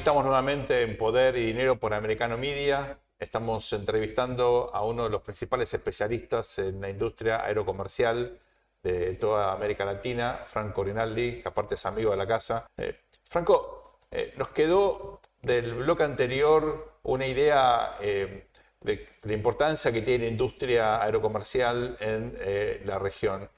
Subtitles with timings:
[0.00, 2.98] Estamos nuevamente en Poder y Dinero por Americano Media.
[3.18, 8.40] Estamos entrevistando a uno de los principales especialistas en la industria aerocomercial
[8.82, 12.66] de toda América Latina, Franco Rinaldi, que aparte es amigo de la casa.
[12.78, 18.46] Eh, Franco, eh, nos quedó del bloque anterior una idea eh,
[18.80, 23.50] de la importancia que tiene la industria aerocomercial en la región.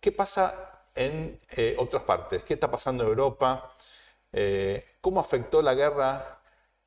[0.00, 1.38] ¿Qué pasa en
[1.76, 2.42] otras partes?
[2.42, 3.76] ¿Qué está pasando en Europa?
[4.32, 6.40] Eh, ¿Cómo afectó la guerra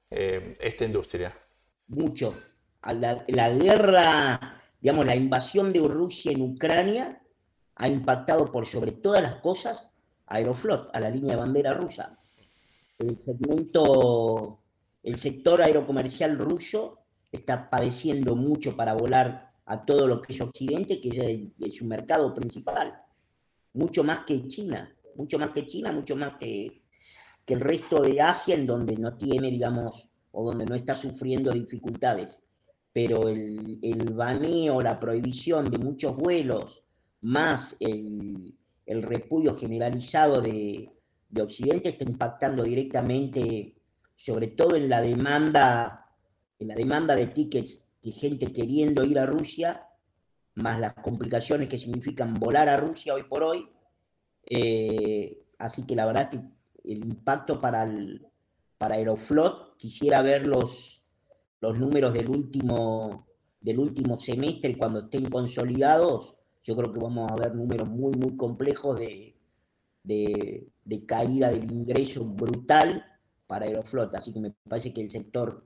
[0.10, 1.36] eh, esta industria?
[1.88, 2.36] Mucho.
[2.84, 7.22] La, guerra, digamos, la invasión de Rusia en Ucrania
[7.76, 9.92] ha impactado por sobre todas las cosas
[10.28, 12.20] a Aeroflot, a la línea de bandera rusa.
[13.00, 14.60] El segmento,
[15.02, 21.00] el sector aerocomercial ruso está padeciendo mucho para volar a todo lo que es Occidente,
[21.00, 23.02] que es su mercado principal.
[23.74, 26.83] Mucho más que China, mucho más que China, mucho más que,
[27.46, 31.52] que el resto de Asia, en donde no tiene, digamos, o donde no está sufriendo
[31.52, 32.42] dificultades.
[32.92, 36.84] Pero el, el baneo, la prohibición de muchos vuelos,
[37.22, 38.56] más el,
[38.86, 40.92] repudio generalizado de,
[41.30, 43.76] de, Occidente, está impactando directamente,
[44.16, 46.12] sobre todo en la demanda,
[46.60, 49.88] en la demanda de tickets de gente queriendo ir a Rusia,
[50.56, 53.70] más las complicaciones que significan volar a Rusia hoy por hoy.
[54.46, 56.42] Eh, así que la verdad que
[56.84, 58.28] el impacto para, el,
[58.78, 61.08] para Aeroflot, quisiera ver los,
[61.62, 63.28] los números del último,
[63.60, 66.36] del último semestre cuando estén consolidados.
[66.64, 69.36] Yo creo que vamos a ver números muy, muy complejos de,
[70.04, 73.06] de, caída del ingreso brutal
[73.48, 74.14] para Aeroflot.
[74.16, 75.66] Así que me parece que el sector,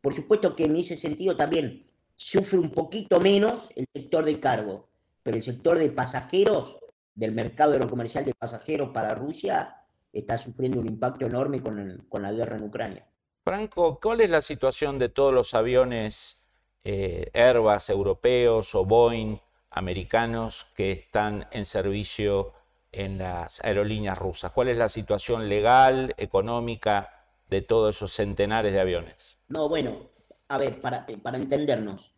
[0.00, 4.88] por supuesto que en ese sentido también sufre un poquito menos el sector de cargo,
[5.22, 6.78] pero el sector de pasajeros,
[7.14, 9.85] del mercado aerocomercial de pasajeros para Rusia,
[10.18, 13.06] está sufriendo un impacto enorme con, con la guerra en Ucrania.
[13.46, 16.44] Franco, ¿cuál es la situación de todos los aviones
[16.82, 19.38] eh, Airbus europeos o Boeing
[19.70, 22.54] americanos que están en servicio
[22.90, 24.50] en las aerolíneas rusas?
[24.50, 29.38] ¿Cuál es la situación legal, económica de todos esos centenares de aviones?
[29.48, 30.10] No, bueno,
[30.48, 32.12] a ver, para, para entendernos,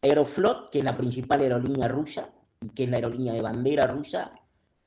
[0.00, 2.30] Aeroflot, que es la principal aerolínea rusa
[2.62, 4.32] y que es la aerolínea de bandera rusa,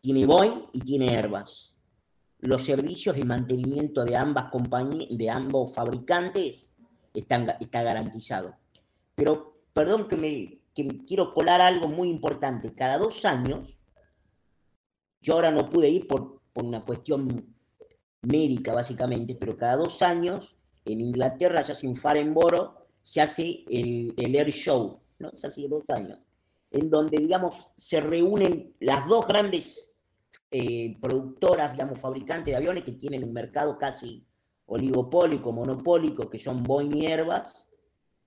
[0.02, 1.75] tiene Boeing y tiene Airbus
[2.40, 6.73] los servicios de mantenimiento de ambas compañías, de ambos fabricantes,
[7.13, 8.56] están, está garantizado.
[9.16, 10.59] Pero, perdón que me,
[11.06, 12.74] quiero colar algo muy importante.
[12.74, 13.79] Cada dos años,
[15.22, 17.53] yo ahora no pude ir por, una cuestión
[18.22, 24.13] médica básicamente, pero cada dos años en Inglaterra se hace un Farenboro, se hace el,
[24.16, 25.31] el Air Show, ¿no?
[25.34, 26.19] Se hace dos años,
[26.72, 29.94] en donde, digamos, se reúnen las dos grandes
[30.51, 34.25] eh, productoras, digamos, fabricantes de aviones que tienen un mercado casi
[34.67, 37.67] oligopólico, monopólico, que son Boeing y Airbus,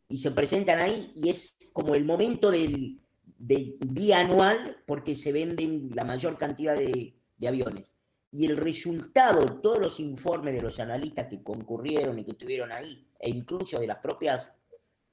[0.09, 3.01] y se presentan ahí y es como el momento del,
[3.39, 7.15] día anual porque se venden la mayor cantidad de,
[7.47, 7.95] aviones.
[8.33, 12.73] Y el resultado de todos los informes de los analistas que concurrieron y que estuvieron
[12.73, 14.53] ahí, e incluso de las propias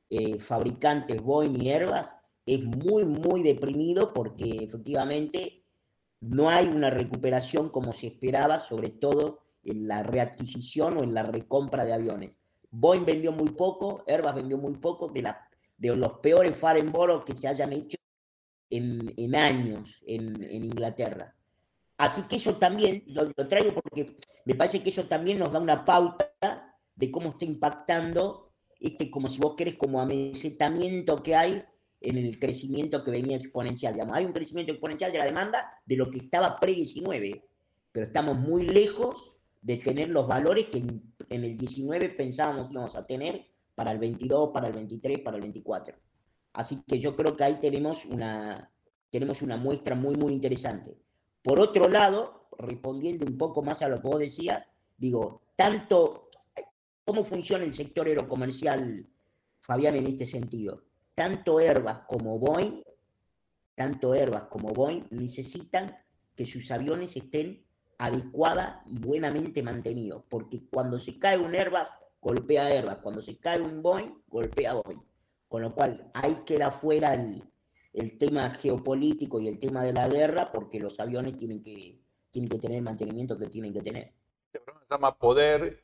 [0.09, 5.64] eh, fabricantes Boeing y Airbus, es muy, muy deprimido porque efectivamente
[6.25, 11.23] no hay una recuperación como se esperaba, sobre todo en la readquisición o en la
[11.23, 12.39] recompra de aviones.
[12.71, 15.47] Boeing vendió muy poco, Airbus vendió muy poco, de, la,
[15.77, 17.97] de los peores Farenboro que se hayan hecho
[18.69, 21.35] en, años en, Inglaterra.
[21.97, 25.85] Así que eso también lo, traigo porque me parece que eso también nos da una
[25.85, 26.33] pauta
[26.95, 31.65] de cómo está impactando este, como si vos querés, como amesetamiento que hay en
[32.01, 33.95] el crecimiento que venía exponencial.
[34.13, 37.43] hay un crecimiento exponencial de la demanda de lo que estaba pre-19,
[37.91, 42.95] pero estamos muy lejos de tener los valores que en, el 19 pensábamos que íbamos
[42.95, 45.95] a tener para el 22, para el 23, para el 24.
[46.53, 48.71] Así que yo creo que ahí tenemos una,
[49.09, 50.97] tenemos una muestra muy, muy interesante.
[51.41, 54.63] Por otro lado, respondiendo un poco más a lo que vos decías,
[54.97, 56.29] digo, tanto,
[57.03, 59.07] ¿cómo funciona el sector aerocomercial,
[59.59, 60.83] Fabián, en este sentido?
[61.15, 62.83] Tanto Airbus como Boeing,
[63.73, 65.97] tanto Airbus como Boeing necesitan
[66.35, 67.65] que sus aviones estén
[67.97, 71.89] adecuada y buenamente mantenidos, porque cuando se cae un Airbus
[72.25, 72.97] golpea Airbus.
[73.03, 75.01] Cuando se cae un Boeing, golpea Boeing.
[75.47, 77.43] Con lo cual, ahí queda fuera el,
[77.93, 82.01] el tema geopolítico y el tema de la guerra, porque los aviones tienen que,
[82.31, 84.11] tienen que tener el mantenimiento que tienen que tener.
[84.47, 85.83] Este programa se llama Poder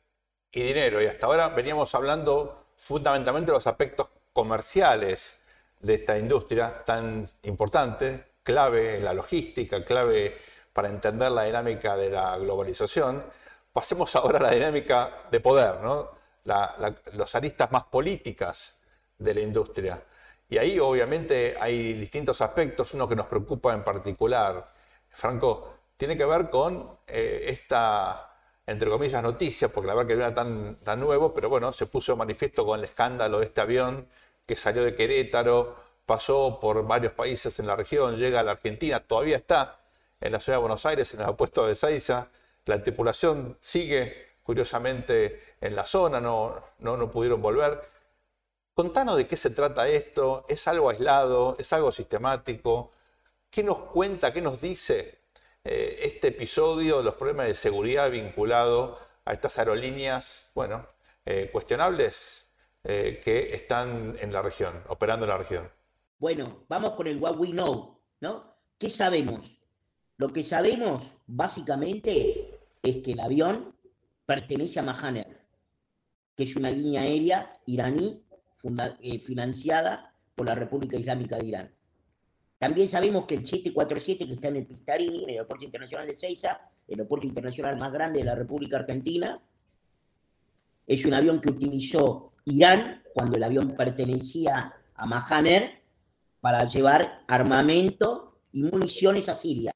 [0.50, 5.38] y Dinero, y hasta ahora veníamos hablando fundamentalmente de los aspectos comerciales
[5.80, 10.38] de esta industria tan importante, clave en la logística, clave
[10.72, 13.24] para entender la dinámica de la globalización.
[13.72, 15.76] Pasemos ahora a la dinámica de poder,
[17.12, 18.80] los aristas más políticas
[19.18, 20.02] de la industria.
[20.48, 24.72] Y ahí obviamente hay distintos aspectos, uno que nos preocupa en particular,
[25.08, 28.31] Franco, tiene que ver con eh, esta,
[28.66, 31.86] entre comillas, noticia, porque la verdad que no era tan, tan nuevo, pero bueno, se
[31.86, 34.06] puso manifiesto con el escándalo de este avión
[34.46, 35.76] que salió de Querétaro,
[36.06, 39.80] pasó por varios países en la región, llega a la Argentina, todavía está
[40.20, 42.28] en la ciudad de Buenos Aires, en el aeropuerto de Seiza.
[42.64, 47.82] La tripulación sigue, curiosamente, en la zona, no, no, no pudieron volver.
[48.74, 51.56] Contanos de qué se trata esto, ¿es algo aislado?
[51.58, 52.92] ¿Es algo sistemático?
[53.50, 55.21] ¿Qué nos cuenta, qué nos dice
[55.64, 60.86] eh, este episodio los problemas de seguridad vinculados a estas aerolíneas, bueno,
[61.24, 65.70] eh, cuestionables eh, que están en la región, operando en la región?
[66.18, 68.56] Bueno, vamos con el what we know, ¿no?
[68.76, 69.58] ¿Qué sabemos?
[70.16, 73.76] Lo que sabemos básicamente es que el avión
[74.26, 75.46] pertenece a Mahaner,
[76.36, 78.24] que es una línea aérea iraní
[79.24, 81.74] financiada por la República Islámica de Irán.
[82.62, 86.16] También sabemos que el 747 que está en el Pistarini, en el aeropuerto internacional de
[86.16, 89.42] Seiza, el aeropuerto internacional más grande de la República Argentina,
[90.86, 95.82] es un avión que utilizó Irán cuando el avión pertenecía a Mahaner
[96.40, 99.72] para llevar armamento y municiones a Siria.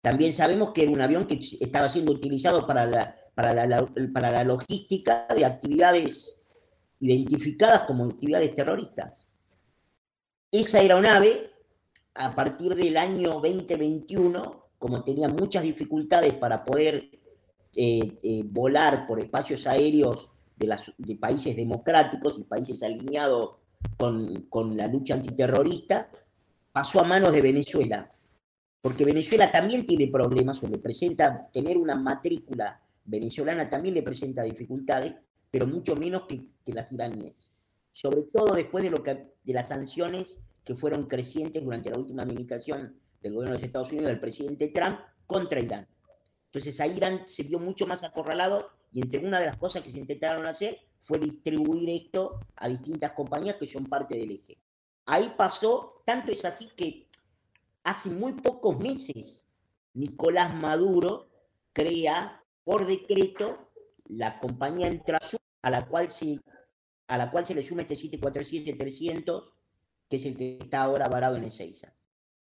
[0.00, 4.30] También sabemos que era un avión que estaba siendo utilizado para la, para la, para
[4.30, 6.40] la logística de actividades
[7.00, 9.27] identificadas como actividades terroristas.
[10.50, 11.50] Esa aeronave,
[12.14, 17.10] a partir del año 2021, como tenía muchas dificultades para poder
[17.76, 23.56] eh, eh, volar por espacios aéreos de, las, de, países democráticos y países alineados
[23.96, 26.08] con, con la lucha antiterrorista,
[26.72, 28.10] pasó a manos de Venezuela.
[28.80, 34.42] Porque Venezuela también tiene problemas, o le presenta tener una matrícula venezolana también le presenta
[34.42, 35.14] dificultades,
[35.50, 37.50] pero mucho menos que, las iraníes.
[37.98, 42.96] Sobre todo después de, lo de las sanciones que fueron crecientes durante la última administración
[43.20, 45.88] del gobierno de Estados Unidos, del presidente Trump, contra Irán.
[46.44, 49.90] Entonces ahí Irán se vio mucho más acorralado y entre una de las cosas que
[49.90, 54.58] se intentaron hacer fue distribuir esto a distintas compañías que son parte del eje.
[55.04, 57.08] Ahí pasó, tanto es así que
[57.82, 59.44] hace muy pocos meses
[59.94, 61.30] Nicolás Maduro
[61.72, 63.70] crea por decreto
[64.04, 66.38] la compañía Entrasur a la cual se,
[67.08, 69.52] a la cual se le suma este 747-300,
[70.08, 71.94] que es el que está ahora varado en Ezeiza.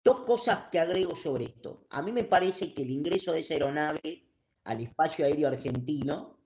[0.04, 1.86] Dos cosas que agrego sobre esto.
[1.90, 4.28] A mí me parece que el ingreso de esa aeronave
[4.66, 6.38] al espacio aéreo argentino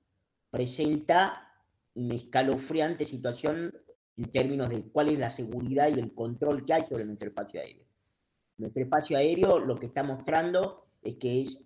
[0.49, 1.51] presenta
[1.95, 3.73] una escalofriante situación
[4.15, 7.61] en términos de cuál es la seguridad y el control que hay sobre nuestro espacio
[7.61, 7.85] aéreo.
[8.57, 11.63] Nuestro espacio aéreo lo que está mostrando es que es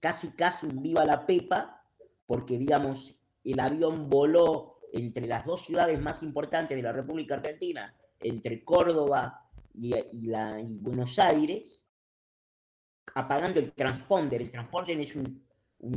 [0.00, 1.84] casi, casi viva la pepa,
[2.26, 7.94] porque digamos, el avión voló entre las dos ciudades más importantes de la República Argentina,
[8.20, 9.92] entre Córdoba y,
[10.78, 11.82] Buenos Aires,
[13.14, 14.42] apagando el transponder.
[14.42, 15.42] El transponder es un,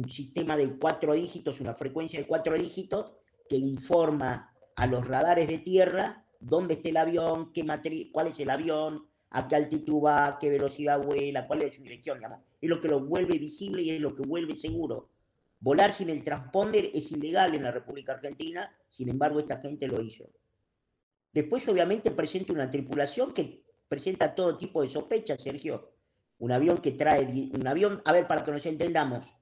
[0.10, 3.14] sistema de cuatro dígitos, una frecuencia de cuatro dígitos,
[3.48, 7.64] que informa a los radares de tierra dónde está el avión, qué
[8.12, 12.20] cuál es el avión, a qué altitud va, qué velocidad vuela, cuál es su dirección.
[12.62, 15.10] Es lo que lo vuelve visible y es lo que vuelve seguro.
[15.60, 20.02] Volar sin el transponder es ilegal en la República Argentina, sin embargo esta gente lo
[20.02, 20.30] hizo.
[21.32, 25.92] Después obviamente presenta una tripulación que presenta todo tipo de sospechas, Sergio.
[26.38, 29.36] Un avión que trae, un avión, a ver, para que nos entendamos,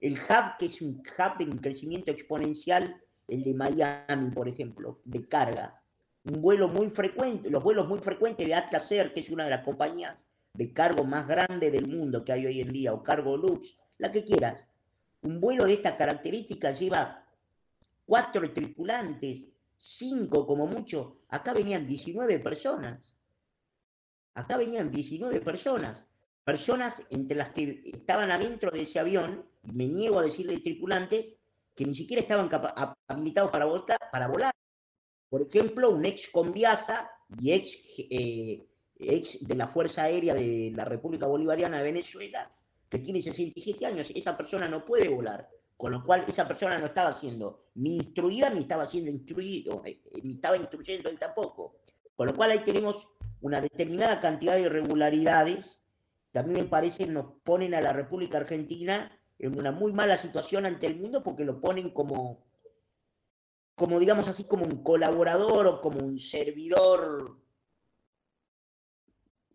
[0.00, 5.28] el hub, que es un hub en crecimiento exponencial, el de Miami, por ejemplo, de
[5.28, 5.82] carga.
[6.24, 9.50] Un vuelo muy frecuente, los vuelos muy frecuentes de Atlas Air, que es una de
[9.50, 13.36] las compañías de cargo más grande del mundo que hay hoy en día, o cargo
[13.36, 14.68] Lux, la que quieras.
[15.22, 17.26] Un vuelo de esta característica lleva
[18.04, 19.46] cuatro tripulantes,
[19.76, 21.22] cinco como mucho.
[21.28, 23.16] Acá venían 19 personas.
[24.34, 26.06] Acá venían 19 personas.
[26.44, 31.34] Personas entre las que estaban adentro de ese avión, me niego a decirle tripulantes,
[31.74, 32.48] que ni siquiera estaban
[33.06, 33.66] habilitados para,
[34.10, 34.54] para volar.
[35.28, 38.66] Por ejemplo, un ex conviasa y eh,
[38.98, 42.50] ex de la Fuerza Aérea de la República Bolivariana de Venezuela,
[42.90, 45.48] que tiene 67 años, esa persona no puede volar.
[45.76, 50.02] Con lo cual, esa persona no estaba siendo ni instruida ni estaba siendo instruido, eh,
[50.22, 51.76] ni estaba instruyendo él tampoco.
[52.14, 55.80] Con lo cual, ahí tenemos una determinada cantidad de irregularidades.
[56.32, 60.86] También me parece nos ponen a la República Argentina en una muy mala situación ante
[60.86, 62.44] el mundo porque lo ponen como,
[63.74, 67.40] como digamos así, como un colaborador o como un servidor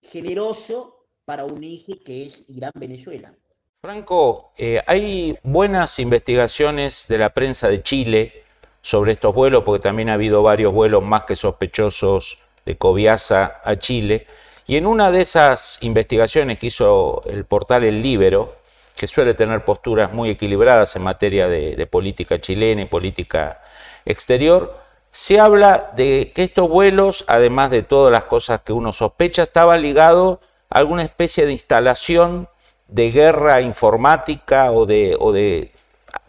[0.01, 0.94] generoso
[1.25, 3.33] para un eje que es Irán-Venezuela.
[3.81, 8.43] Franco, eh, hay buenas investigaciones de la prensa de Chile
[8.81, 13.75] sobre estos vuelos, porque también ha habido varios vuelos más que sospechosos de Coviasa a
[13.77, 14.27] Chile.
[14.67, 18.57] Y en una de esas investigaciones que hizo el portal El Libero,
[18.95, 23.61] que suele tener posturas muy equilibradas en materia de, de política chilena y política
[24.05, 24.79] exterior,
[25.11, 29.81] se habla de que estos vuelos, además de todas las cosas que uno sospecha, estaban
[29.81, 32.49] ligados alguna especie de instalación
[32.87, 35.71] de guerra informática o de, o de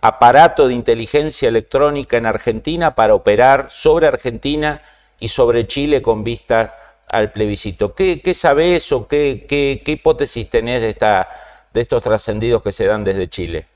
[0.00, 4.82] aparato de inteligencia electrónica en Argentina para operar sobre Argentina
[5.18, 6.72] y sobre Chile con vistas
[7.08, 7.94] al plebiscito.
[7.94, 11.28] ¿Qué, qué sabés o qué, qué, hipótesis tenés de, esta,
[11.72, 13.66] de estos trascendidos que se dan desde Chile?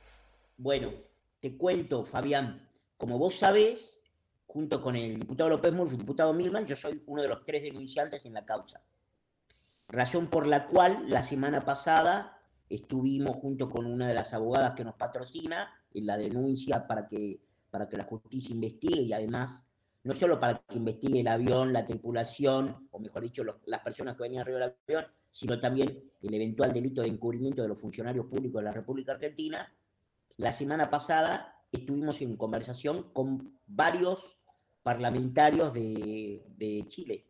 [0.56, 0.92] Bueno,
[1.40, 2.68] te cuento, Fabián.
[2.96, 3.98] Como vos sabés,
[4.46, 8.26] junto con el diputado López Murphy diputado Milman, yo soy uno de los tres denunciantes
[8.26, 8.82] en la causa.
[9.92, 14.84] Razón por la cual la semana pasada estuvimos junto con una de las abogadas que
[14.84, 17.40] nos patrocina en la denuncia para que,
[17.72, 19.66] para que la justicia investigue y además,
[20.04, 24.22] no solo para que investigue el avión, la tripulación, o mejor dicho, las personas que
[24.22, 28.60] venían arriba del avión, sino también el eventual delito de encubrimiento de los funcionarios públicos
[28.60, 29.74] de la República Argentina.
[30.36, 34.38] La semana pasada estuvimos en conversación con varios
[34.84, 37.29] parlamentarios de, de Chile.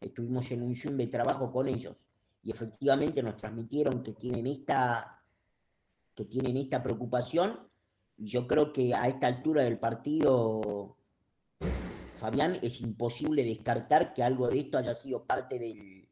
[0.00, 2.08] Estuvimos en un Zoom de trabajo con ellos
[2.42, 5.22] y efectivamente nos transmitieron que tienen esta,
[6.14, 7.58] que tienen esta preocupación.
[8.16, 10.96] Y yo creo que a esta altura del partido,
[12.16, 16.08] Fabián, es imposible descartar que algo de esto haya sido parte del,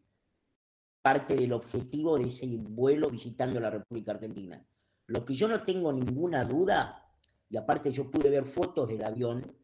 [1.06, 4.64] parte del objetivo de ese vuelo visitando la República Argentina.
[5.06, 7.08] Lo que yo no tengo ninguna duda,
[7.48, 9.56] y aparte yo pude ver fotos del avión,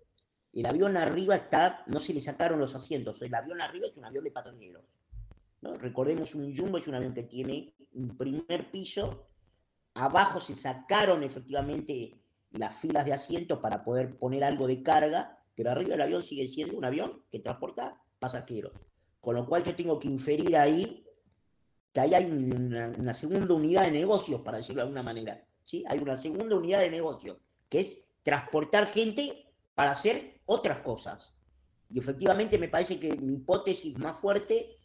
[0.53, 4.05] el avión arriba está, no se le sacaron los asientos, el avión arriba es un
[4.05, 4.93] avión de pasajeros
[5.63, 9.29] Recordemos, un Jumbo es un avión que tiene un primer piso,
[9.95, 12.19] abajo se sacaron efectivamente
[12.51, 16.49] las filas de asientos para poder poner algo de carga, pero arriba el avión sigue
[16.49, 18.73] siendo un avión que transporta pasajeros.
[19.21, 21.07] Con lo cual yo tengo que inferir ahí
[21.93, 25.45] que ahí hay una, segunda unidad de negocios, para decirlo de alguna manera.
[25.63, 25.85] ¿sí?
[25.89, 27.37] Hay una segunda unidad de negocios,
[27.69, 31.39] que es transportar gente para hacer otras cosas.
[31.91, 34.77] Y efectivamente me parece que mi hipótesis más fuerte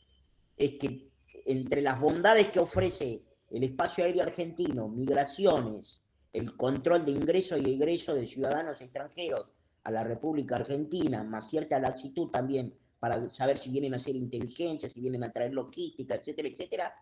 [0.55, 1.11] es que
[1.45, 6.01] entre las bondades que ofrece el espacio aéreo argentino, migraciones,
[6.33, 9.47] el control de ingreso y egreso de ciudadanos extranjeros
[9.83, 14.89] a la República Argentina, más cierta laxitud también para saber si vienen a hacer inteligencia,
[14.89, 16.93] si vienen a traer logística, etcétera, etcétera,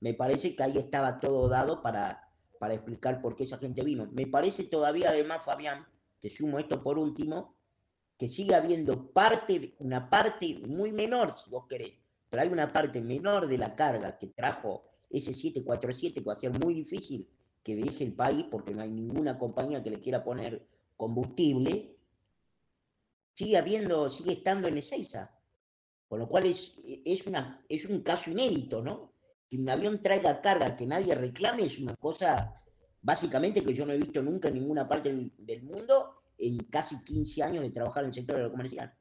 [0.00, 4.08] me parece que ahí estaba todo dado para, para explicar por qué esa gente vino.
[4.12, 5.86] Me parece todavía además, Fabián,
[6.20, 7.56] te sumo esto por último,
[8.18, 11.94] que sigue habiendo parte, una parte muy menor, si vos querés,
[12.28, 16.38] pero hay una parte menor de la carga que trajo ese 747 que va a
[16.38, 17.28] ser muy difícil
[17.62, 21.96] que deje el país porque no hay ninguna compañía que le quiera poner combustible,
[23.34, 25.34] sigue habiendo, sigue estando en Ezeiza.
[26.08, 29.12] Con lo cual es, es, una, es un caso inédito, ¿no?
[29.48, 32.54] Que un avión traiga carga que nadie reclame es una cosa
[33.00, 37.42] básicamente que yo no he visto nunca en ninguna parte del mundo en casi 15
[37.42, 38.92] años de trabajar en el sector aerocomercial.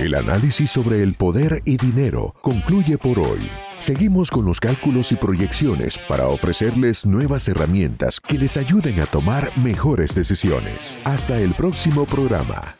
[0.00, 3.48] El análisis sobre el poder y dinero concluye por hoy.
[3.78, 9.56] Seguimos con los cálculos y proyecciones para ofrecerles nuevas herramientas que les ayuden a tomar
[9.56, 10.98] mejores decisiones.
[11.04, 12.76] Hasta el próximo programa.